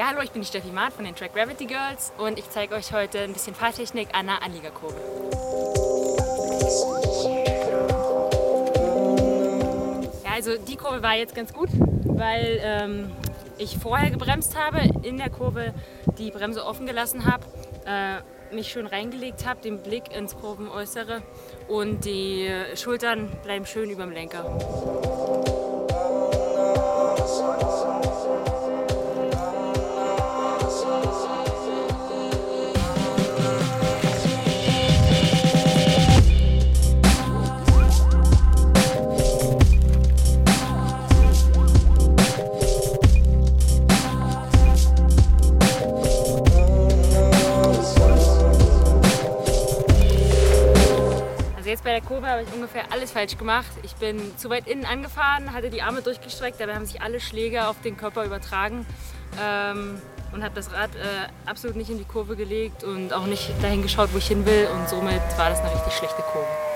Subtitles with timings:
[0.00, 2.92] Hallo, ich bin die Steffi Maat von den Track Gravity Girls und ich zeige euch
[2.92, 4.96] heute ein bisschen Fahrtechnik an der Anliegerkurve.
[10.24, 11.68] Ja, also die Kurve war jetzt ganz gut,
[12.04, 13.12] weil ähm,
[13.58, 15.74] ich vorher gebremst habe, in der Kurve
[16.18, 17.44] die Bremse offen gelassen habe,
[17.84, 21.22] äh, mich schön reingelegt habe, den Blick ins Kurvenäußere
[21.68, 25.31] und die Schultern bleiben schön über dem Lenker.
[51.72, 53.70] Jetzt bei der Kurve habe ich ungefähr alles falsch gemacht.
[53.82, 57.66] Ich bin zu weit innen angefahren, hatte die Arme durchgestreckt, dabei haben sich alle Schläge
[57.66, 58.86] auf den Körper übertragen
[59.42, 60.00] ähm,
[60.32, 63.80] und habe das Rad äh, absolut nicht in die Kurve gelegt und auch nicht dahin
[63.80, 66.71] geschaut, wo ich hin will und somit war das eine richtig schlechte Kurve.